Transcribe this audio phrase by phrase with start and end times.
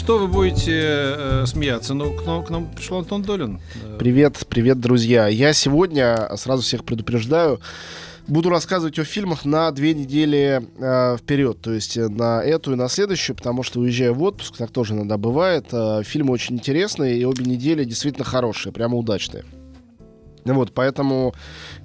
[0.00, 1.92] Что вы будете э, смеяться?
[1.92, 3.60] Ну, к нам, к нам пришел Антон Долин.
[3.98, 5.28] Привет, привет, друзья.
[5.28, 7.60] Я сегодня, сразу всех предупреждаю,
[8.26, 12.76] буду рассказывать о фильмах на две недели э, вперед, то есть э, на эту и
[12.76, 15.66] на следующую, потому что уезжаю в отпуск, так тоже иногда бывает.
[15.70, 19.44] Э, фильмы очень интересные, и обе недели действительно хорошие, прямо удачные.
[20.44, 21.34] Вот, поэтому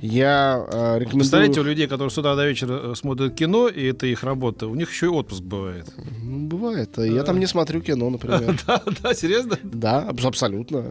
[0.02, 1.20] я э, рекомендую...
[1.20, 4.68] Представляете, у людей, которые с утра до вечера э, смотрят кино, и это их работа,
[4.68, 5.86] у них еще и отпуск бывает.
[6.24, 6.98] Ну, бывает.
[6.98, 8.58] Я там не смотрю кино, например.
[8.68, 9.58] Да, да, серьезно?
[9.64, 10.86] Да, аб- абсолютно.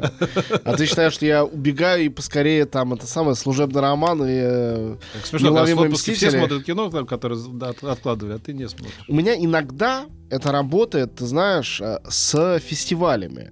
[0.65, 4.96] А ты считаешь, что я убегаю и поскорее там это самое служебный роман и э,
[5.32, 6.38] Неуловимые отпуске все мстители.
[6.40, 8.95] смотрят кино, да, от- откладывали, а ты не смотришь.
[9.09, 13.51] У меня иногда это работает, ты знаешь, э, с фестивалями.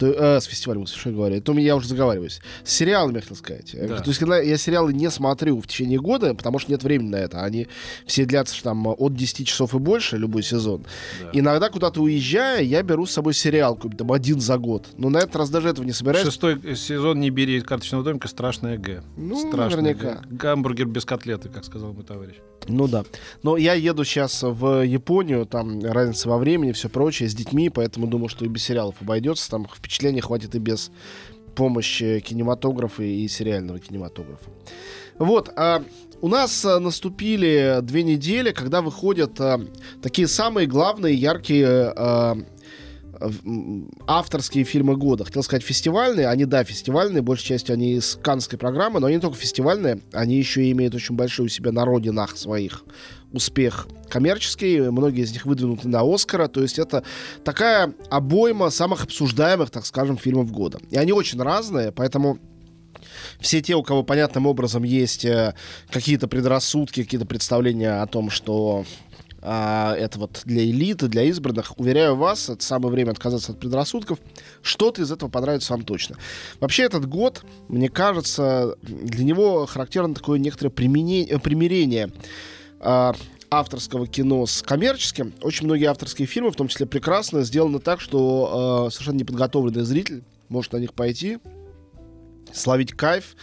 [0.00, 2.40] То, э, с фестивалем, что я говорю, меня я уже заговариваюсь.
[2.64, 3.74] С сериалами, я хотел сказать.
[3.74, 3.98] Э, Да.
[3.98, 7.16] То есть, когда я сериалы не смотрю в течение года, потому что нет времени на
[7.16, 7.42] это.
[7.42, 7.68] Они
[8.06, 10.86] все длятся что там от 10 часов и больше, любой сезон.
[11.20, 11.30] Да.
[11.34, 14.88] Иногда куда-то уезжая, я беру с собой сериал, там один за год.
[14.96, 16.24] Но на этот раз даже этого не собираюсь.
[16.24, 19.02] Шестой сезон «Не бери карточного домика» страшная Г.
[19.18, 20.22] Ну, Страшная наверняка.
[20.22, 20.36] Г.
[20.36, 22.36] Гамбургер без котлеты, как сказал мой товарищ.
[22.68, 23.04] Ну да.
[23.42, 28.06] Но я еду сейчас в Японию, там разница во времени, все прочее, с детьми, поэтому
[28.06, 29.50] думаю, что и без сериалов обойдется.
[29.50, 30.92] Там впечатления хватит и без
[31.56, 34.48] помощи кинематографа и сериального кинематографа.
[35.18, 35.50] Вот.
[35.56, 35.82] а
[36.22, 39.60] у нас а, наступили две недели, когда выходят а,
[40.00, 42.36] такие самые главные, яркие а,
[43.44, 45.24] м, авторские фильмы года.
[45.24, 46.28] Хотел сказать фестивальные.
[46.28, 47.22] Они, да, фестивальные.
[47.22, 50.02] Большей частью они из каннской программы, но они не только фестивальные.
[50.12, 52.84] Они еще имеют очень большой у себя на родинах своих
[53.32, 54.80] успех коммерческий.
[54.90, 56.48] Многие из них выдвинуты на Оскара.
[56.48, 57.04] То есть это
[57.44, 60.80] такая обойма самых обсуждаемых, так скажем, фильмов года.
[60.90, 62.38] И они очень разные, поэтому
[63.38, 65.54] все те, у кого понятным образом есть э,
[65.90, 68.84] какие-то предрассудки, какие-то представления о том, что
[69.42, 74.18] а, это вот для элиты, для избранных, уверяю вас, это самое время отказаться от предрассудков.
[74.62, 76.16] Что-то из этого понравится вам точно.
[76.60, 81.40] Вообще этот год, мне кажется, для него характерно такое некоторое примене-
[82.80, 83.12] э,
[83.50, 85.32] авторского кино с коммерческим.
[85.42, 90.22] Очень многие авторские фильмы, в том числе прекрасно, сделаны так, что э, совершенно неподготовленный зритель
[90.48, 91.38] может на них пойти,
[92.52, 93.36] словить кайф.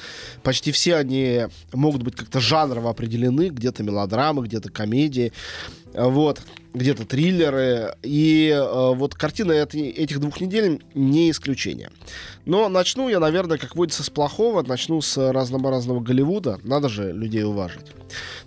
[0.44, 1.42] Почти все они
[1.74, 3.50] могут быть как-то жанрово определены.
[3.50, 5.32] Где-то мелодрамы, где-то комедии,
[5.94, 6.42] вот,
[6.74, 7.96] где-то триллеры.
[8.04, 11.90] И э, вот картина этой- этих двух недель не исключение.
[12.46, 14.62] Но начну я, наверное, как водится, с плохого.
[14.64, 16.60] Начну с разнообразного Голливуда.
[16.64, 17.88] Надо же людей уважить.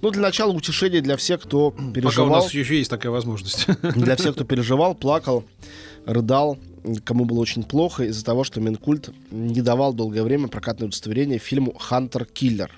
[0.00, 3.66] Ну, для начала утешение для всех, кто Пока у переживал нас еще есть такая возможность.
[3.82, 5.44] для всех, кто переживал, плакал,
[6.06, 6.58] рыдал,
[7.04, 11.74] кому было очень плохо из-за того, что Минкульт не давал долгое время прокатное удостоверение фильму
[11.78, 12.70] «Хантер Киллер».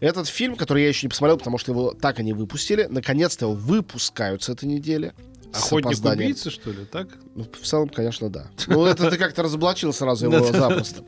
[0.00, 3.46] Этот фильм, который я еще не посмотрел, потому что его так и не выпустили, наконец-то
[3.46, 5.12] его выпускают с этой недели.
[5.52, 6.26] с Охотник опозданием.
[6.26, 7.08] убийцы, что ли, так?
[7.34, 8.48] Ну, в целом, конечно, да.
[8.68, 11.02] Ну, это ты как-то разоблачил сразу его запросто.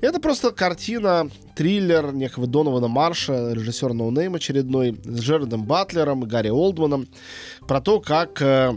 [0.00, 6.48] Это просто картина, триллер некого Донована Марша, режиссер no-name очередной, с Джерардом Батлером и Гарри
[6.48, 7.06] Олдманом,
[7.68, 8.72] про то, как э,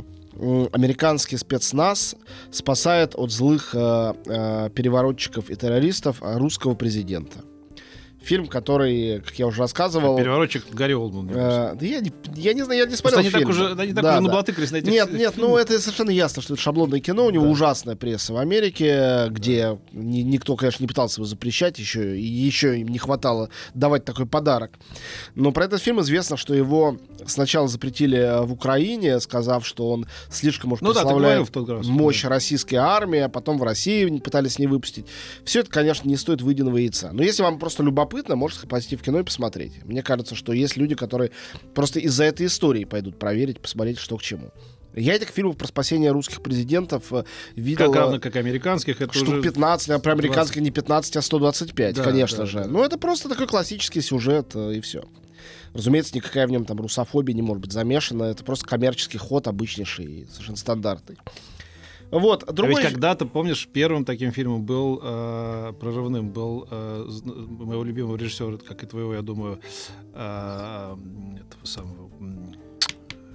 [0.73, 2.15] американский спецназ
[2.51, 7.39] спасает от злых э, э, переворотчиков и террористов э, русского президента.
[8.25, 10.17] Фильм, который, как я уже рассказывал...
[10.17, 11.29] Переворотчик Гарри Олдман.
[11.29, 13.49] э, да я, не, я не знаю, я не Просто смотрел они так фильм.
[13.51, 14.21] уже, они так Да, уже да.
[14.21, 15.61] наблатыкались на этих Нет, нет, ну фильмах.
[15.61, 17.27] это совершенно ясно, что это шаблонное кино.
[17.27, 17.51] У него Да.
[17.51, 22.79] ужасная пресса в Америке, где ни- никто, конечно, не пытался его запрещать, еще, и еще
[22.79, 24.71] им не хватало давать такой подарок.
[25.35, 26.97] Но про этот фильм известно, что его
[27.27, 31.85] сначала запретили в Украине, сказав, что он слишком уж Ну да, прославляет тот раз.
[31.85, 35.05] мощь российской армии, а потом в России пытались не выпустить.
[35.43, 37.11] Все это, конечно, не стоит выеденного яйца.
[37.13, 39.83] Но если вам просто любопытно, можете пойти в кино и посмотреть.
[39.83, 41.31] Мне кажется, что есть люди, которые
[41.73, 44.51] просто из-за этой истории пойдут проверить, посмотреть, что к чему.
[44.95, 47.25] Я этих фильмов про спасение русских президентов э,
[47.55, 49.41] видел Как э, равно, как американских, это штук уже...
[49.41, 52.59] 15, а про американских не 15, а 125, Да, конечно да, же.
[52.59, 52.67] да.
[52.67, 55.03] Ну, это просто такой классический сюжет, э, и все.
[55.73, 58.23] Разумеется, никакая в нем там русофобия не может быть замешана.
[58.23, 61.17] Это просто коммерческий ход обычнейший, совершенно стандартный.
[62.11, 62.81] Вот, А другой...
[62.81, 68.83] ведь когда-то, помнишь, первым таким фильмом был э, прорывным, был э, моего любимого режиссера, как
[68.83, 69.59] и твоего, я думаю,
[70.13, 70.95] э,
[71.39, 72.09] этого самого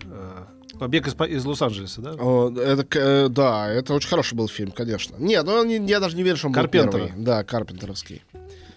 [0.05, 0.45] э,
[0.79, 2.13] Побег из, из Лос-Анджелеса, да?
[2.19, 5.17] О, это, э, да, это очень хороший был фильм, конечно.
[5.19, 7.07] Нет, ну я даже не верю, что он был Карпентера.
[7.07, 7.23] первый.
[7.23, 8.23] Да, Карпентеровский.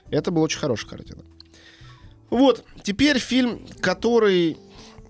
[0.09, 1.21] Это был очень хорошая картина.
[2.29, 4.57] Вот, теперь фильм, который,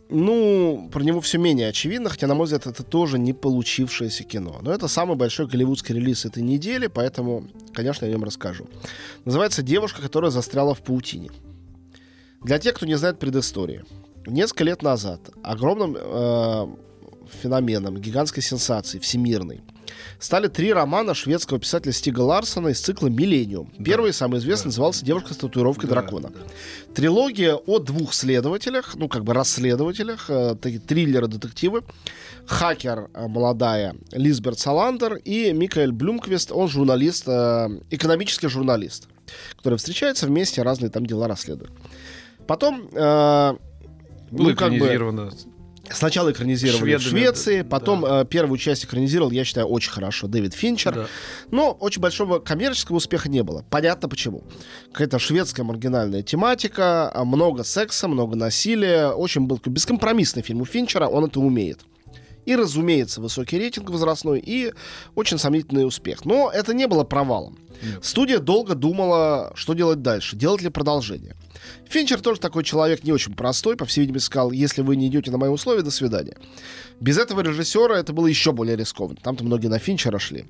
[0.09, 4.59] ну, про него все менее очевидно, хотя, на мой взгляд, это тоже не получившееся кино.
[4.61, 8.67] Но это самый большой голливудский релиз этой недели, поэтому, конечно, я о нем расскажу.
[9.25, 11.31] Называется «Девушка, которая застряла в паутине».
[12.41, 13.85] Для тех, кто не знает предыстории.
[14.27, 16.67] Несколько лет назад огромным э,
[17.41, 19.61] феноменом, гигантской сенсацией, всемирной,
[20.19, 23.71] стали три романа шведского писателя Стига Ларсона из цикла «Миллениум».
[23.83, 26.29] Первый, самый известный, назывался «Девушка с татуировкой Да, дракона».
[26.29, 26.93] да.
[26.93, 31.83] Трилогия о двух следователях, ну, как бы расследователях, э, такие триллеры-детективы.
[32.45, 39.07] Хакер э, молодая Лизберт Саландер и Микаэль Блюмквист, он журналист, э, экономический журналист,
[39.57, 41.71] которые встречаются вместе, разные там дела расследуют.
[42.47, 42.89] Потом...
[42.91, 43.55] э,
[44.31, 44.79] Было ну, как бы.
[45.89, 48.21] Сначала экранизировали в Шведами, Швеции, да, потом да.
[48.21, 50.93] э, первую часть экранизировал, я считаю, очень хорошо Дэвид Финчер.
[50.95, 51.07] Да.
[51.51, 53.65] Но очень большого коммерческого успеха не было.
[53.69, 54.43] Понятно почему.
[54.93, 59.09] Какая-то шведская маргинальная тематика, а, много секса, много насилия.
[59.09, 61.81] Очень был бескомпромиссный фильм у Финчера, он это умеет.
[62.45, 64.73] И, разумеется, высокий рейтинг возрастной и
[65.15, 66.25] очень сомнительный успех.
[66.25, 67.57] Но это не было провалом.
[67.81, 68.03] Нет.
[68.03, 71.35] Студия долго думала, что делать дальше, делать ли продолжение.
[71.89, 75.31] Финчер тоже такой человек не очень простой, по всей видимости, сказал, если вы не идете
[75.31, 76.37] на мои условия, до свидания.
[76.99, 79.19] Без этого режиссера это было еще более рискованно.
[79.21, 80.45] Там-то многие на Финчера шли.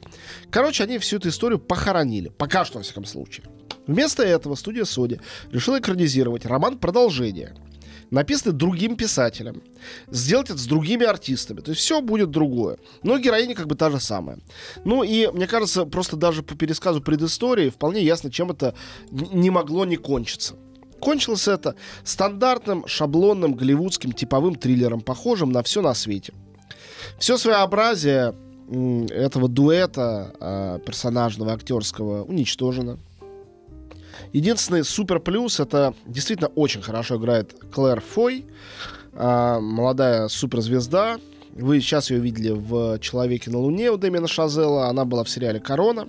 [0.49, 2.29] Короче, они всю эту историю похоронили.
[2.29, 3.45] Пока что, во всяком случае.
[3.87, 5.19] Вместо этого студия Соди
[5.51, 7.53] решила экранизировать роман «Продолжение»,
[8.13, 9.63] написанный другим писателем,
[10.11, 11.61] сделать это с другими артистами.
[11.61, 12.77] То есть все будет другое.
[13.01, 14.37] Но героиня как бы та же самая.
[14.85, 18.75] Ну и, мне кажется, просто даже по пересказу предыстории вполне ясно, чем это
[19.11, 20.55] не могло не кончиться.
[20.99, 26.33] Кончилось это стандартным, шаблонным, голливудским типовым триллером, похожим на все на свете.
[27.17, 28.35] Все своеобразие
[29.09, 32.99] этого дуэта э, персонажного, актерского уничтожено.
[34.33, 38.47] Единственный супер плюс это действительно очень хорошо играет Клэр Фой,
[39.13, 41.19] а, молодая суперзвезда.
[41.53, 44.87] Вы сейчас ее видели в Человеке на Луне у Дэмина Шазела.
[44.87, 46.07] Она была в сериале Корона.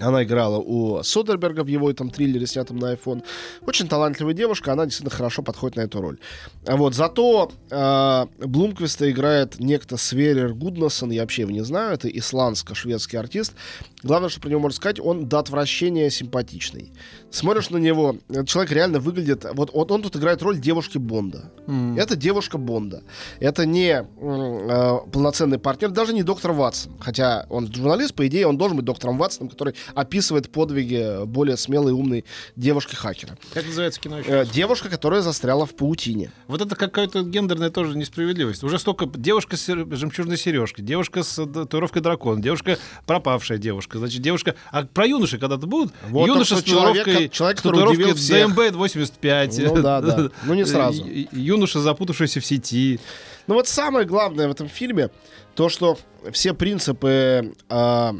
[0.00, 3.22] Она играла у Содерберга в его этом триллере, снятом на iPhone.
[3.66, 6.18] Очень талантливая девушка, она действительно хорошо подходит на эту роль.
[6.66, 12.08] А Вот, зато э, Блумквиста играет некто Сверер Гуднасон, я вообще его не знаю, это
[12.08, 13.54] исландско-шведский артист.
[14.02, 16.92] Главное, что про него можно сказать, он до отвращения симпатичный.
[17.30, 18.16] Смотришь на него,
[18.46, 19.46] человек реально выглядит...
[19.54, 21.50] Вот, вот он тут играет роль девушки Бонда.
[21.66, 21.96] М.
[21.98, 23.02] Это девушка Бонда.
[23.40, 26.92] Это не э, полноценный партнер, даже не доктор Ватсон.
[27.00, 31.92] Хотя он журналист, по идее, он должен быть доктором Ватсоном, который описывает подвиги более смелой
[31.92, 32.24] и умной
[32.56, 33.36] девушки-хакера.
[33.52, 34.30] Как называется кино еще?
[34.30, 36.30] Э, девушка, которая застряла в паутине.
[36.46, 38.62] Вот это какая-то гендерная тоже несправедливость.
[38.64, 44.22] Уже столько девушка с жемчужной сережкой, девушка с э, татуировкой дракона, девушка пропавшая девушка, значит
[44.22, 44.54] девушка.
[44.70, 45.92] А про юноши когда-то будут?
[46.08, 48.54] Вот юноша с татуировкой, человек, который удивил всех.
[48.54, 49.58] ДМБ 85.
[49.58, 50.30] Ну да, да.
[50.44, 51.04] Ну не сразу.
[51.32, 53.00] Юноша, запутавшийся в сети.
[53.46, 55.10] Но вот самое главное в этом фильме
[55.54, 55.98] то, что
[56.32, 58.14] все принципы а,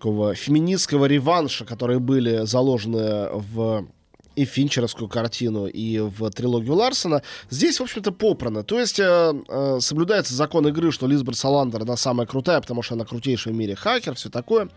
[0.00, 3.86] такого феминистского реванша, которые были заложены в
[4.36, 8.62] и финчеровскую картину, и в трилогию Ларсона, здесь, в общем-то, попрано.
[8.62, 12.94] То есть э, э, соблюдается закон игры, что Лизбет Саландер, она самая крутая, потому что
[12.94, 14.70] она крутейшая в мире хакер, все такое.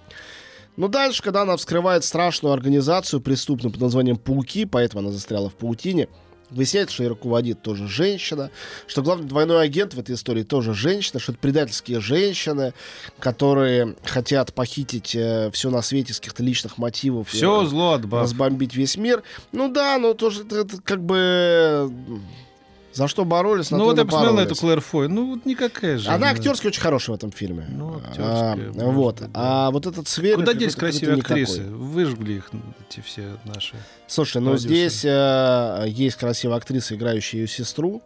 [0.76, 5.54] Но дальше, когда она вскрывает страшную организацию преступную под названием «Пауки», поэтому она застряла в
[5.54, 6.10] паутине,
[6.54, 8.50] выясняется, что ей руководит тоже женщина,
[8.88, 12.74] что главный двойной агент в этой истории тоже женщина, что это предательские женщины,
[13.20, 17.34] которые хотят похитить все на свете с каких-то личных мотивов.
[17.34, 18.24] и Все зло от баб.
[18.24, 19.24] разбомбить весь мир.
[19.52, 21.92] Ну да, но тоже это, это как бы...
[22.94, 24.56] За что боролись, на Ну вот я посмотрел на эту.
[24.56, 25.10] Клэр Фой.
[25.10, 26.08] Ну вот никакая же.
[26.10, 26.30] Она она.
[26.30, 27.66] актерски очень хорошая в этом фильме.
[27.70, 29.20] Ну, А, актерски, может вот.
[29.20, 29.28] да.
[29.34, 30.40] А вот этот Сверин...
[30.40, 31.44] Куда делись красивые никакой.
[31.44, 31.64] актрисы?
[31.64, 32.50] Выжгли их
[32.90, 33.76] эти все наши.
[34.08, 34.76] Слушай, ну Продюсеры.
[34.76, 38.02] здесь э, есть красивая актриса, играющая ее сестру.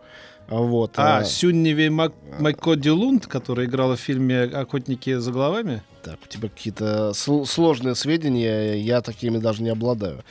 [0.47, 0.93] Вот.
[0.95, 2.13] А, э, Сюнневи Мак...
[2.39, 5.83] Маккоди Лунд, которая играла в фильме «Охотники за головами».
[6.07, 10.23] Так, у тебя какие-то сл- сложные сведения, я такими даже не обладаю.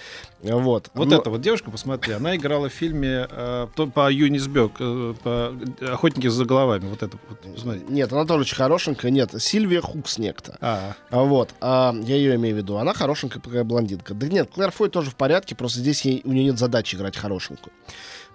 [0.42, 0.90] Вот.
[0.94, 5.52] Вот Ну, эта вот девушка, посмотри, она играла в фильме э, по Юнисбек, э, по
[5.92, 6.88] «Охотники за головами».
[6.88, 7.82] Вот это вот, посмотри.
[7.88, 9.10] Нет, она тоже очень хорошенькая.
[9.10, 10.56] Нет, Сильвия Хукс некто.
[10.60, 12.76] А, А вот, а, я ее имею в виду.
[12.76, 14.14] Она хорошенькая такая блондинка.
[14.14, 17.16] Да нет, Клэр Фой тоже в порядке, просто здесь ей, у нее нет задачи играть
[17.16, 17.72] хорошенькую.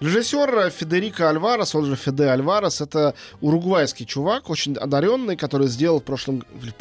[0.01, 5.99] Режиссер э, Федерико Альварес, он же Феде Альварес, это уругвайский чувак, очень одаренный, который сделал
[5.99, 6.75] в прошлом, или в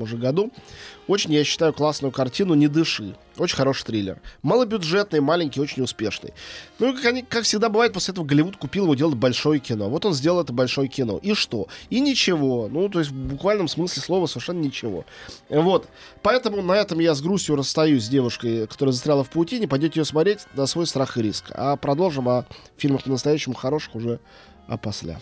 [0.00, 0.50] позапрошлом уже году
[1.06, 3.16] очень, я считаю, классную картину «Не дыши».
[3.36, 4.20] Очень хороший триллер.
[4.42, 6.32] Малобюджетный, маленький, очень успешный.
[6.78, 9.88] Ну и как, они, как всегда бывает, после этого Голливуд купил его делать большое кино.
[9.88, 11.18] Вот он сделал это большое кино.
[11.22, 11.66] И что?
[11.88, 12.68] И ничего.
[12.70, 15.04] Ну, то есть в буквальном смысле слова совершенно ничего.
[15.48, 15.88] Вот.
[16.22, 19.66] Поэтому на этом я с грустью расстаюсь с девушкой, которая застряла в паутине.
[19.66, 21.46] Пойдете ее смотреть на свой страх и риск.
[21.54, 22.44] А продолжим о
[22.76, 24.20] фильмах по-настоящему хороших уже
[24.68, 25.18] опосля.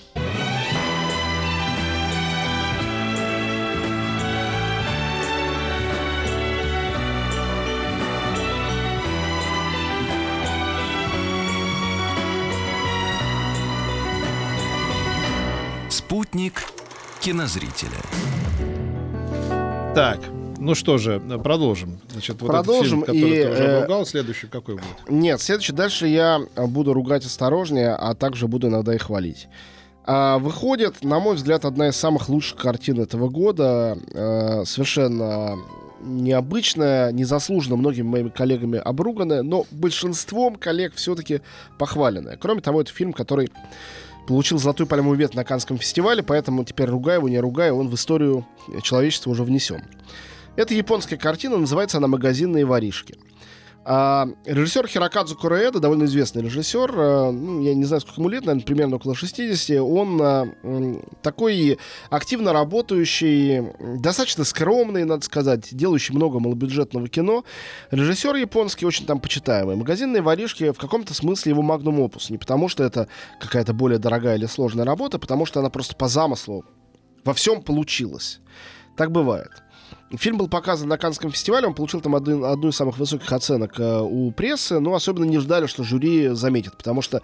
[16.09, 16.63] Спутник
[17.21, 18.01] кинозрителя.
[19.95, 20.21] Так,
[20.57, 22.01] ну что же, продолжим.
[22.11, 25.11] Значит, вот Продолжим, этот фильм, который и, ты уже э, обругал, следующий какой будет?
[25.11, 25.75] Нет, следующий.
[25.75, 29.49] Дальше я буду ругать осторожнее, а также буду иногда и хвалить.
[30.07, 33.99] А, выходит, на мой взгляд, одна из самых лучших картин этого года.
[34.15, 35.59] э, совершенно
[36.01, 41.43] необычная, незаслуженно многими моими коллегами обруганная, но большинством коллег все-таки
[41.79, 42.39] похваленная.
[42.39, 43.51] Кроме того, это фильм, который
[44.29, 47.95] получил золотую пальмовую ветвь на Канском фестивале, поэтому теперь ругаю его, не ругаю, он в
[47.95, 48.47] историю
[48.83, 49.83] человечества уже внесен.
[50.55, 53.17] Это японская картина, называется она «Магазинные воришки».
[53.85, 58.45] А, режиссер Хирокадзу Кураэда, довольно известный режиссер, а, ну, я не знаю, сколько ему лет,
[58.45, 60.47] наверное, примерно около 60, он а,
[61.23, 61.79] такой
[62.11, 63.63] активно работающий,
[63.99, 67.45] достаточно скромный, надо сказать, делающий много малобюджетного кино.
[67.91, 69.77] Режиссер японский, очень там почитаемый.
[69.77, 73.09] «Магазинные воришки» в каком-то смысле его магнум опус, не потому что это
[73.41, 76.65] какая-то более дорогая или сложная работа, потому что она просто по замыслу
[77.25, 78.41] во всем получилась.
[78.97, 79.51] Так бывает.
[80.17, 83.79] Фильм был показан на Канском фестивале, он получил там один- одну из самых высоких оценок
[83.79, 87.21] э, у прессы, но особенно не ждали, что жюри заметит, потому что,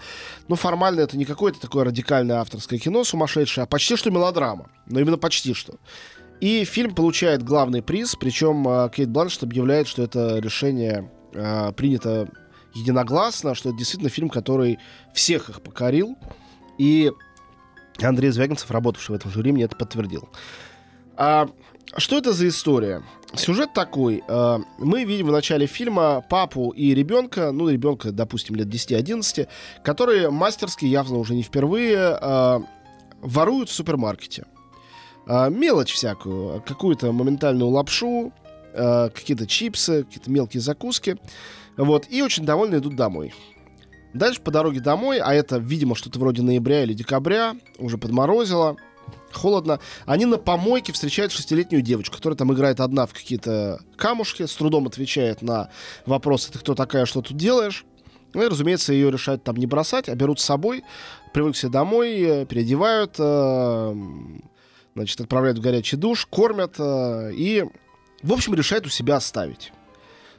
[0.49, 5.01] ну, формально это не какое-то такое радикальное авторское кино сумасшедшее, а почти что мелодрама, но
[5.01, 5.77] именно почти что.
[6.41, 12.29] И фильм получает главный приз, причем э, Кейт Бланшет объявляет, что это решение э, принято
[12.75, 14.79] единогласно, что это действительно фильм, который
[15.15, 16.19] всех их покорил,
[16.77, 17.11] и
[18.03, 20.29] Андрей Звягинцев, работавший в этом жюри, мне это подтвердил.
[21.17, 21.49] А,
[21.99, 23.03] что это за история?
[23.35, 24.23] Сюжет такой.
[24.27, 29.49] э, мы видим в начале фильма папу и ребенка, ну, ребенка, допустим, лет 10-11,
[29.83, 32.61] которые мастерски, явно уже не впервые, э,
[33.21, 34.45] воруют в супермаркете.
[35.27, 38.33] Э, мелочь всякую, какую-то моментальную лапшу,
[38.73, 41.17] какие-то чипсы, какие-то мелкие закуски.
[41.77, 43.33] Вот, и очень довольны идут домой.
[44.15, 48.77] Дальше по дороге домой, а это, видимо, что-то вроде ноября или декабря, уже подморозило,
[49.37, 49.81] холодно.
[50.07, 54.87] Они на помойке встречают шестилетнюю девочку, которая там играет одна в какие-то камушки, с трудом
[54.87, 55.71] отвечает на
[56.07, 57.85] вопросы «ты кто такая, что тут делаешь?».
[58.35, 60.83] Ну и, разумеется, ее решают там не бросать, а берут с собой,
[61.33, 63.95] к себе домой, э, переодевают, э,
[64.95, 67.65] значит, отправляют в горячий душ, кормят э, и,
[68.23, 69.73] в общем, решают у себя оставить.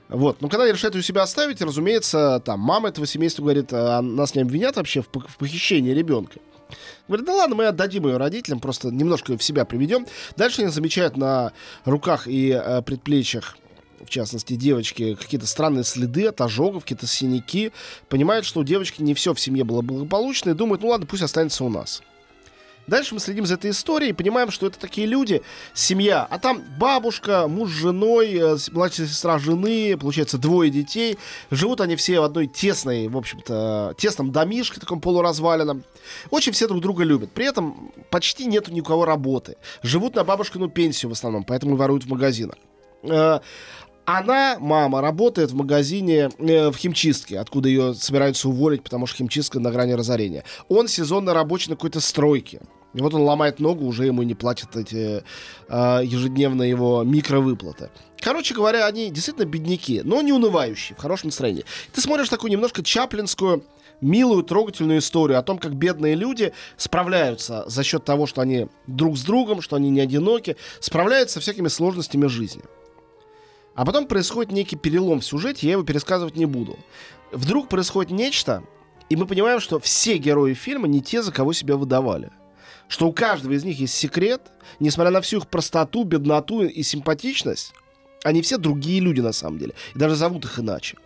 [0.08, 0.42] Вот.
[0.42, 4.36] Но когда они решают у себя оставить, разумеется, там мама этого семейства говорит, а нас
[4.36, 6.40] не обвинят вообще в похищении ребенка.
[7.08, 10.06] Говорит, да ладно, мы отдадим ее родителям, просто немножко ее в себя приведем.
[10.36, 11.52] Дальше они замечают на
[11.86, 13.58] руках и э, предплечьях
[14.04, 17.72] в частности, девочки, какие-то странные следы от ожогов, какие-то синяки.
[18.08, 21.24] Понимают, что у девочки не все в семье было благополучно и думают, ну ладно, пусть
[21.24, 22.04] останется у нас.
[22.88, 25.42] Дальше мы следим за этой историей и понимаем, что это такие люди,
[25.74, 26.28] семья.
[26.30, 31.18] А там бабушка, муж с женой, э, младшая сестра жены, получается, двое детей.
[31.50, 35.84] Живут они все в одной тесной, в общем-то, тесном домишке, таком полуразваленном.
[36.30, 37.32] Очень все друг друга любят.
[37.32, 39.58] При этом почти нету ни у кого работы.
[39.82, 42.56] Живут на бабушкину пенсию в основном, поэтому воруют в магазинах.
[44.06, 49.60] Она, мама, работает в магазине, э, в химчистке, откуда ее собираются уволить, потому что химчистка
[49.60, 50.44] на грани разорения.
[50.70, 52.62] Он сезонно рабочий на какой-то стройке.
[52.94, 55.24] И вот он ломает ногу, уже ему не платят эти
[55.68, 57.90] э, ежедневные его микровыплаты.
[58.20, 61.66] Короче говоря, они действительно бедняки, но не унывающие, в хорошем настроении.
[61.92, 63.66] Ты смотришь такую немножко чаплинскую,
[64.02, 69.18] милую, трогательную историю о том, как бедные люди справляются за счет того, что они друг
[69.18, 72.64] с другом, что они не одиноки, справляются со всякими сложностями жизни.
[73.76, 76.80] А потом происходит некий перелом в сюжете, я его пересказывать не буду.
[77.32, 78.64] Вдруг происходит нечто,
[79.10, 82.32] и мы понимаем, что все герои фильма не те, за кого себя выдавали.
[82.88, 84.42] Что у каждого из них есть секрет,
[84.80, 87.74] несмотря на всю их простоту, бедноту и симпатичность,
[88.24, 89.74] они все другие люди на самом деле.
[89.94, 90.98] И даже зовут их иначе.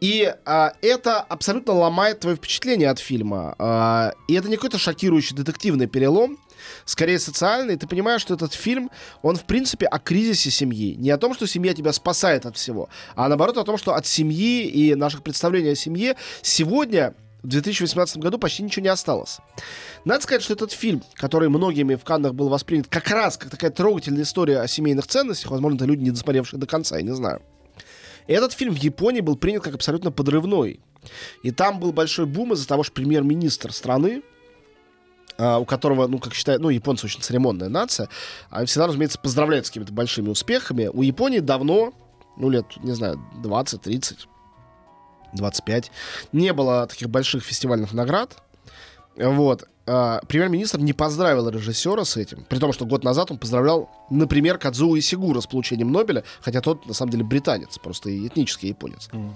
[0.00, 3.54] И а, это абсолютно ломает твое впечатление от фильма.
[3.58, 6.38] А, и это не какой-то шокирующий детективный перелом,
[6.84, 7.76] скорее социальный.
[7.76, 8.90] Ты понимаешь, что этот фильм,
[9.22, 10.94] он в принципе о кризисе семьи.
[10.94, 14.06] Не о том, что семья тебя спасает от всего, а наоборот о том, что от
[14.06, 19.38] семьи и наших представлений о семье сегодня в 2018 году почти ничего не осталось.
[20.04, 23.70] Надо сказать, что этот фильм, который многими в Каннах был воспринят как раз как такая
[23.70, 27.40] трогательная история о семейных ценностях, возможно, это люди, не досмотревшие до конца, я не знаю.
[28.26, 30.80] Этот фильм в Японии был принят как абсолютно подрывной.
[31.42, 34.22] И там был большой бум из-за того, что премьер-министр страны,
[35.38, 38.08] у которого, ну, как считают, ну, японцы очень церемонная нация,
[38.50, 40.90] они всегда, разумеется, поздравляют с какими-то большими успехами.
[40.92, 41.92] У Японии давно,
[42.36, 44.26] ну, лет, не знаю, 20-30,
[45.34, 45.92] 25,
[46.32, 48.36] не было таких больших фестивальных наград.
[49.16, 49.68] Вот.
[49.90, 54.58] А, премьер-министр не поздравил режиссера с этим, при том, что год назад он поздравлял, например,
[54.58, 59.08] Кадзуо Исигура с получением Нобеля, хотя тот, на самом деле, британец, просто этнический японец.
[59.12, 59.34] Mm.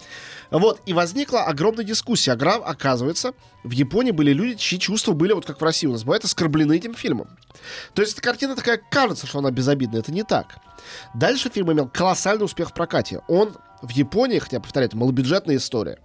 [0.51, 2.33] Вот, и возникла огромная дискуссия.
[2.33, 3.33] Агра, оказывается,
[3.65, 6.77] в Японии были люди, чьи чувства были, вот как в России у нас бывает, оскорблены
[6.77, 7.29] этим фильмом.
[7.95, 10.57] То есть эта картина такая, кажется, что она безобидная, это не так.
[11.15, 13.23] Дальше фильм имел колоссальный успех в прокате.
[13.27, 15.99] Он в Японии, хотя, повторяю, это малобюджетная история,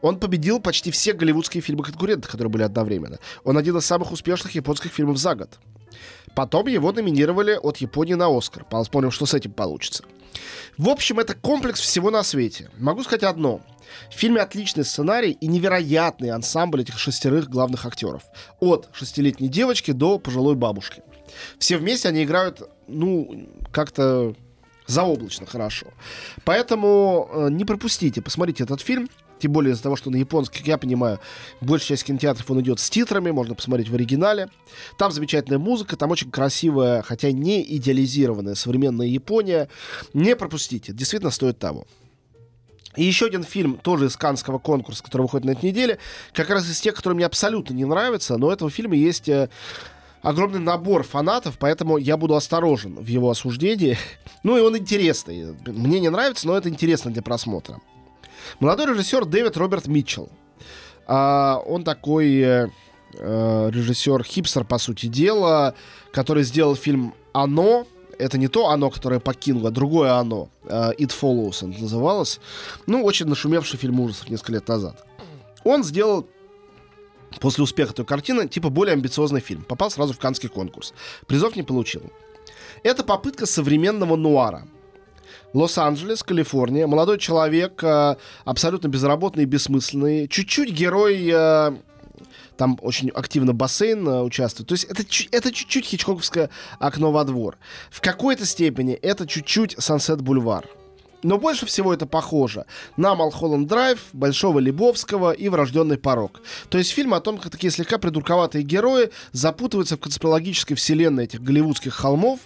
[0.00, 3.18] он победил почти все голливудские фильмы-конкуренты, которые были одновременно.
[3.44, 5.58] Он один из самых успешных японских фильмов за год.
[6.34, 8.64] Потом его номинировали от Японии на Оскар.
[8.64, 10.04] Посмотрим, что с этим получится.
[10.76, 12.70] В общем, это комплекс всего на свете.
[12.78, 13.60] Могу сказать одно.
[14.10, 18.22] В фильме отличный сценарий и невероятный ансамбль этих шестерых главных актеров.
[18.60, 21.02] От шестилетней девочки до пожилой бабушки.
[21.58, 24.34] Все вместе они играют, ну, как-то
[24.86, 25.88] заоблачно хорошо.
[26.44, 29.08] Поэтому э, не пропустите, посмотрите этот фильм.
[29.38, 31.20] Тем более из-за того, что на японский, как я понимаю,
[31.60, 34.48] большая часть кинотеатров он идет с титрами, можно посмотреть в оригинале.
[34.96, 39.68] Там замечательная музыка, там очень красивая, хотя не идеализированная современная Япония.
[40.14, 41.86] Не пропустите, действительно стоит того.
[42.96, 45.98] И еще один фильм, тоже из канского конкурса, который выходит на этой неделе,
[46.32, 49.50] как раз из тех, которые мне абсолютно не нравятся, но у этого фильма есть э,
[50.22, 53.96] огромный набор фанатов, поэтому я буду осторожен в его осуждении.
[54.44, 55.56] Ну и он интересный.
[55.66, 57.80] Мне не нравится, но это интересно для просмотра.
[58.60, 60.30] Молодой режиссер Дэвид Роберт Митчелл.
[61.06, 62.68] А, он такой э,
[63.14, 65.74] э, режиссер хипстер, по сути дела,
[66.12, 67.86] который сделал фильм «Оно»,
[68.18, 70.48] это не то оно, которое покинуло, а другое оно.
[70.64, 72.40] Uh, It Follows он называлось.
[72.86, 75.06] Ну, очень нашумевший фильм ужасов несколько лет назад.
[75.64, 76.26] Он сделал
[77.40, 79.62] после успеха той картины, типа, более амбициозный фильм.
[79.62, 80.94] Попал сразу в канский конкурс.
[81.26, 82.02] Призов не получил.
[82.82, 84.66] Это попытка современного нуара.
[85.54, 86.86] Лос-Анджелес, Калифорния.
[86.86, 90.28] Молодой человек, э, абсолютно безработный и бессмысленный.
[90.28, 91.30] Чуть-чуть герой...
[91.32, 91.72] Э,
[92.56, 94.68] там очень активно бассейн э, участвует.
[94.68, 97.56] То есть это, это чуть-чуть хичкоковское окно во двор.
[97.90, 100.66] В какой-то степени это чуть-чуть Сансет Бульвар.
[101.22, 106.40] Но больше всего это похоже на Малхолланд Драйв, Большого Лебовского и Врожденный порог.
[106.68, 111.42] То есть фильм о том, как такие слегка придурковатые герои запутываются в конспирологической вселенной этих
[111.42, 112.40] голливудских холмов,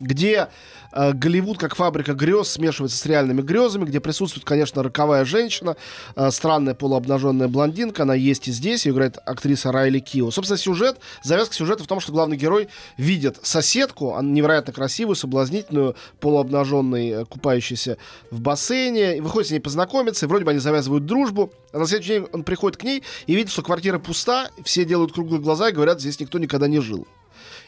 [0.00, 0.48] где
[0.92, 5.76] э, Голливуд как фабрика грез смешивается с реальными грезами, где присутствует, конечно, роковая женщина,
[6.16, 10.30] э, странная полуобнаженная блондинка, она есть и здесь, ее играет актриса Райли Кио.
[10.30, 15.96] Собственно, сюжет, завязка сюжета в том, что главный герой видит соседку, она невероятно красивую, соблазнительную,
[16.20, 17.98] полуобнаженной, э, купающейся
[18.30, 21.86] в бассейне, и выходит с ней познакомиться, и вроде бы они завязывают дружбу, а на
[21.86, 25.68] следующий день он приходит к ней и видит, что квартира пуста, все делают круглые глаза
[25.68, 27.06] и говорят, здесь никто никогда не жил.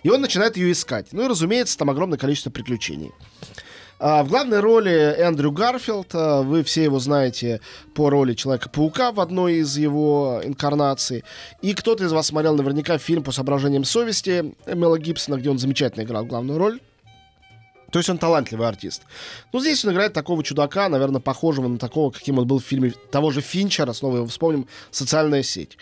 [0.02, 1.08] И он начинает ее искать.
[1.12, 3.12] Ну и, разумеется, там огромное количество приключений.
[4.02, 6.14] А, в главной роли Эндрю Гарфилд.
[6.14, 7.60] А, вы все его знаете
[7.94, 11.22] по роли Человека-паука в одной из его инкарнаций.
[11.60, 16.02] И кто-то из вас смотрел наверняка фильм по соображениям совести Мела Гибсона, где он замечательно
[16.02, 16.80] играл главную роль.
[17.90, 19.02] То есть он талантливый артист.
[19.52, 22.94] Ну, здесь он играет такого чудака, наверное, похожего на такого, каким он был в фильме
[23.10, 25.76] того же Финчера, снова его вспомним, «Социальная сеть».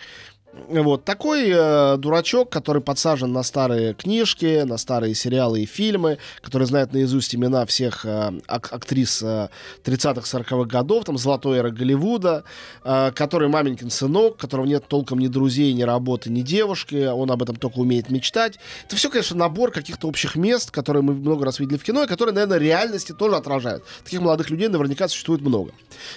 [0.51, 6.65] Вот такой э, дурачок, который подсажен на старые книжки, на старые сериалы и фильмы, который
[6.65, 9.49] знает наизусть имена всех э, ак- актрис э,
[9.83, 12.43] 30-х, 40-х годов, там, золотой эры Голливуда,
[12.83, 17.43] э, который маменькин сынок, которого нет толком ни друзей, ни работы, ни девушки, он об
[17.43, 18.57] этом только умеет мечтать.
[18.87, 22.07] Это все, конечно, набор каких-то общих мест, которые мы много раз видели в кино, и
[22.07, 23.83] которые, наверное, реальности тоже отражают.
[24.03, 25.73] Таких молодых людей наверняка существует много.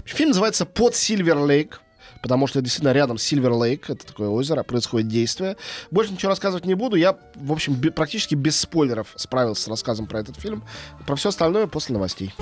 [0.07, 1.82] Фильм называется «Под Сильвер Лейк»
[2.23, 5.57] потому что действительно рядом Сильвер Лейк, это такое озеро, происходит действие.
[5.91, 10.21] Больше ничего рассказывать не буду, я, в общем, практически без спойлеров справился с рассказом про
[10.21, 10.63] этот фильм.
[11.07, 12.33] Про все остальное после новостей.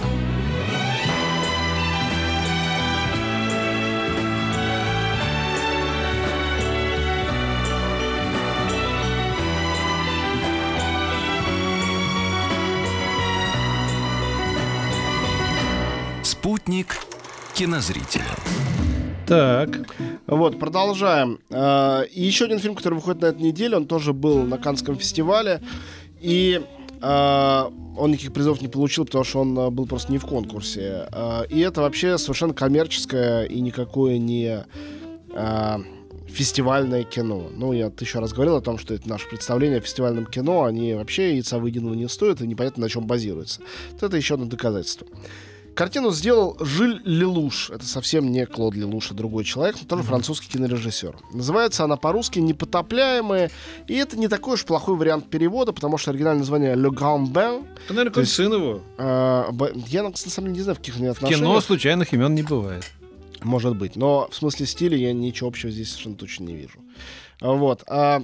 [16.23, 16.97] Спутник
[17.61, 18.25] кинозрителя.
[19.27, 19.81] Так.
[20.27, 21.41] Вот, продолжаем.
[21.51, 24.97] А, и еще один фильм, который выходит на этой неделе, он тоже был на Канском
[24.97, 25.61] фестивале.
[26.21, 26.63] И
[27.01, 31.09] Uh, он никаких призов не получил, потому что он uh, был просто не в конкурсе.
[31.49, 34.67] И это вообще совершенно коммерческое и никакое не
[36.29, 37.49] фестивальное кино.
[37.57, 40.93] Ну, я тысячу раз говорил о том, что это наше представление о фестивальном кино, они
[40.93, 43.63] вообще яйца выеденного не стоят, и непонятно, на чем базируются.
[43.93, 45.07] Вот это еще одно доказательство.
[45.75, 47.71] Картину сделал Жиль Лелуш.
[47.71, 51.17] Это совсем не Клод Лелуш, а другой человек, но тоже французский кинорежиссер.
[51.33, 53.51] Называется она по-русски «Непотопляемые».
[53.87, 57.67] И это не такой уж плохой вариант перевода, потому что оригинальное название «Le Grand Bain».
[57.85, 58.83] Это, наверное, какой есть- сын его.
[58.99, 59.51] э,
[59.87, 61.41] я, на самом деле, не знаю, в каких они В отношениях.
[61.41, 62.85] кино случайных имен не бывает.
[63.43, 63.97] Может быть.
[63.97, 66.79] Но в смысле стиля я ничего общего здесь совершенно точно не вижу.
[67.41, 67.85] А, Вот.
[67.89, 68.23] а,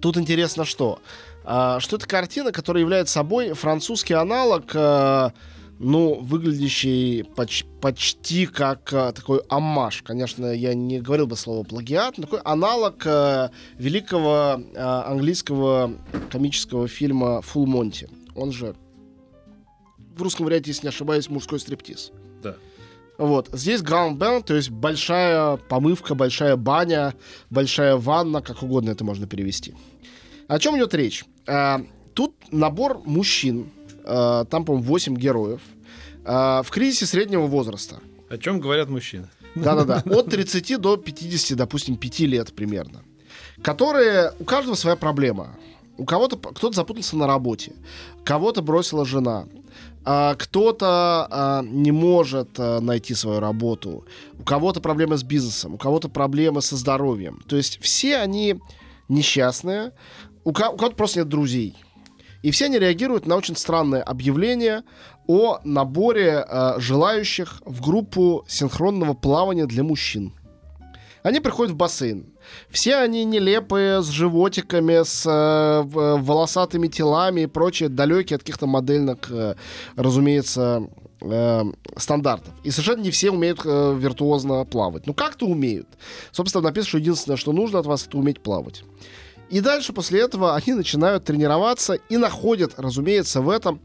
[0.00, 0.98] тут интересно что?
[1.44, 5.32] А, что это картина, которая является собой французский аналог, а,
[5.78, 10.02] ну, выглядящий поч- почти как а, такой аммаж.
[10.02, 15.92] Конечно, я не говорил бы слово плагиат, но такой аналог а, великого а, английского
[16.30, 18.08] комического фильма «Фулл Монти».
[18.34, 18.74] Он же
[20.16, 22.10] в русском варианте, если не ошибаюсь, мужской стриптиз.
[22.42, 22.56] Да.
[23.18, 23.48] Вот.
[23.52, 27.14] Здесь ground band, то есть большая помывка, большая баня,
[27.50, 29.74] большая ванна, как угодно это можно перевести.
[30.48, 31.24] О чем идет речь?
[31.46, 31.82] А,
[32.14, 33.70] тут набор мужчин,
[34.08, 35.60] а, там, по-моему, 8 героев,
[36.24, 38.00] а, в кризисе среднего возраста.
[38.28, 39.28] О чем говорят мужчины?
[39.54, 40.02] Да-да-да.
[40.14, 43.02] От 30 до 50, допустим, 5 лет примерно.
[43.62, 44.32] Которые...
[44.38, 45.56] У каждого своя проблема.
[45.96, 46.36] У кого-то...
[46.36, 47.72] Кто-то запутался на работе.
[48.24, 49.46] Кого-то бросила жена.
[50.04, 54.04] а, кто-то а, не может а, найти свою работу.
[54.38, 55.74] У кого-то проблемы с бизнесом.
[55.74, 57.42] У кого-то проблемы со здоровьем.
[57.48, 58.60] То есть все они
[59.08, 59.92] несчастные.
[60.44, 61.74] У, ко- у кого-то просто нет друзей.
[62.42, 64.82] И все они реагируют на очень странное объявление
[65.26, 70.32] о наборе э, желающих в группу синхронного плавания для мужчин.
[71.22, 72.26] Они приходят в бассейн.
[72.70, 78.66] Все они нелепые, с животиками, с э, в- волосатыми телами и прочее, далекие от каких-то
[78.66, 79.56] модельных, э,
[79.96, 80.88] разумеется,
[81.20, 81.64] э,
[81.96, 82.54] стандартов.
[82.62, 85.06] И совершенно не все умеют э, виртуозно плавать.
[85.06, 85.88] Ну, как-то умеют.
[86.30, 88.84] Собственно, написано, что единственное, что нужно от вас, это уметь плавать.
[89.50, 93.80] И дальше после этого они начинают тренироваться и находят, разумеется, в этом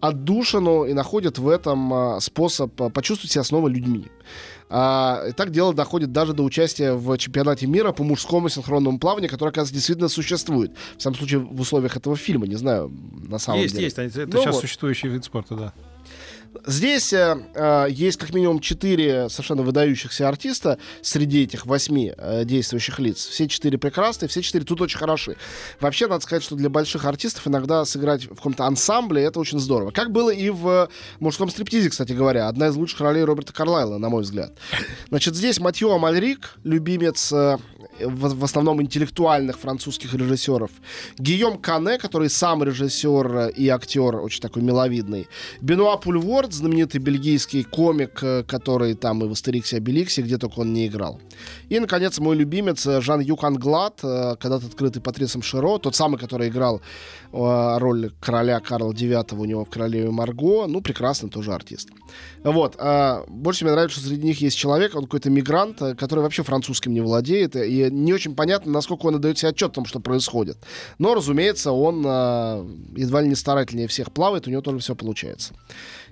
[0.00, 4.06] отдушину и находят в этом а, способ а, почувствовать себя снова людьми.
[4.70, 9.28] А, и так дело доходит даже до участия в чемпионате мира по мужскому синхронному плаванию,
[9.30, 10.72] которое, оказывается, действительно существует.
[10.96, 12.90] В самом случае, в условиях этого фильма, не знаю,
[13.28, 13.84] на самом есть, деле.
[13.86, 13.98] есть.
[13.98, 14.60] Это Ну сейчас вот.
[14.62, 15.72] существующий вид спорта, да.
[16.66, 22.98] Здесь э, э, есть как минимум четыре совершенно выдающихся артиста среди этих восьми э, действующих
[22.98, 23.26] лиц.
[23.26, 25.36] Все четыре прекрасные, все четыре тут очень хороши.
[25.80, 29.92] Вообще, надо сказать, что для больших артистов иногда сыграть в каком-то ансамбле это очень здорово.
[29.92, 30.88] Как было и в
[31.20, 32.48] мужском стриптизе, кстати говоря.
[32.48, 34.52] Одна из лучших ролей Роберта Карлайла, на мой взгляд.
[35.08, 37.58] Значит, здесь Матьё Амальрик, любимец э,
[38.04, 40.70] в, в основном интеллектуальных французских режиссеров.
[41.18, 45.28] Гийом Кане, который сам режиссер и актер, очень такой миловидный.
[45.60, 50.60] Бенуа Пульворд, знаменитый бельгийский комик, э, который там и в Астериксе и Обеликсе, где только
[50.60, 51.20] он не играл.
[51.68, 56.80] И, наконец, мой любимец Жан-Юк Англад, э, когда-то открытый Патрисом Широ, тот самый, который играл
[57.32, 60.66] э, роль короля Карла IX у него в «Королеве Марго».
[60.66, 61.88] Ну, прекрасный тоже артист.
[62.42, 62.76] Вот.
[63.28, 67.02] больше мне нравится, что среди них есть человек, он какой-то мигрант, который вообще французским не
[67.02, 70.58] владеет, и не очень понятно, насколько он отдает себе отчет о том, что происходит.
[70.98, 75.54] Но, разумеется, он а, едва ли не старательнее всех плавает, у него тоже все получается.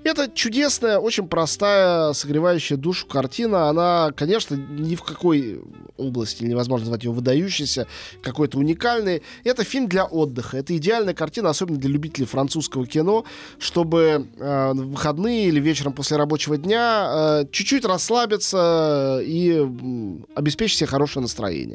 [0.05, 3.69] Это чудесная, очень простая, согревающая душу картина.
[3.69, 5.61] Она, конечно, ни в какой
[5.97, 7.87] области невозможно назвать ее выдающейся,
[8.23, 9.23] какой-то уникальной.
[9.45, 10.57] Это фильм для отдыха.
[10.57, 13.25] Это идеальная картина, особенно для любителей французского кино,
[13.59, 20.79] чтобы э, в выходные или вечером после рабочего дня э, чуть-чуть расслабиться и м, обеспечить
[20.79, 21.68] себе хорошее настроение.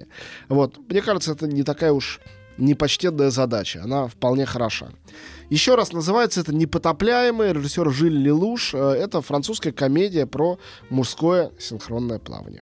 [0.49, 0.77] Вот.
[0.89, 2.19] Мне кажется, это не такая уж
[2.57, 3.81] непочтенная задача.
[3.83, 4.89] Она вполне хороша.
[5.49, 7.53] Еще раз называется это «Непотопляемый».
[7.53, 8.73] Режиссер Жиль Лелуш.
[8.73, 12.59] Э, Это французская комедия про мужское синхронное плавание.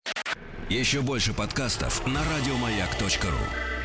[0.69, 3.78] Еще больше подкастов на радиомаяк.ру.